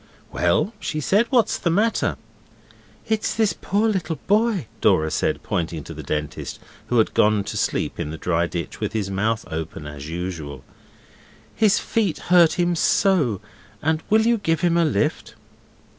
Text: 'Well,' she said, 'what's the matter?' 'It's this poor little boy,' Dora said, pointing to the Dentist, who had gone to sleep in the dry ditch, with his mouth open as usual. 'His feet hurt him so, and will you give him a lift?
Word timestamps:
'Well,' 0.31 0.73
she 0.79 0.99
said, 0.99 1.27
'what's 1.29 1.59
the 1.59 1.69
matter?' 1.69 2.17
'It's 3.07 3.35
this 3.35 3.53
poor 3.53 3.87
little 3.87 4.15
boy,' 4.25 4.65
Dora 4.81 5.11
said, 5.11 5.43
pointing 5.43 5.83
to 5.83 5.93
the 5.93 6.01
Dentist, 6.01 6.57
who 6.87 6.97
had 6.97 7.13
gone 7.13 7.43
to 7.43 7.55
sleep 7.55 7.99
in 7.99 8.09
the 8.09 8.17
dry 8.17 8.47
ditch, 8.47 8.79
with 8.79 8.93
his 8.93 9.11
mouth 9.11 9.45
open 9.51 9.85
as 9.85 10.09
usual. 10.09 10.63
'His 11.53 11.77
feet 11.77 12.17
hurt 12.33 12.53
him 12.53 12.75
so, 12.75 13.41
and 13.83 14.01
will 14.09 14.23
you 14.25 14.39
give 14.39 14.61
him 14.61 14.75
a 14.75 14.85
lift? 14.85 15.35